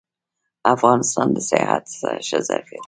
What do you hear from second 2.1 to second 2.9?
ښه ظرفیت لري